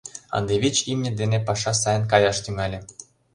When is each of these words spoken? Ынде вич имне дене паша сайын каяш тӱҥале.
Ынде 0.37 0.53
вич 0.61 0.77
имне 0.91 1.11
дене 1.21 1.37
паша 1.47 1.73
сайын 1.81 2.03
каяш 2.11 2.37
тӱҥале. 2.43 2.79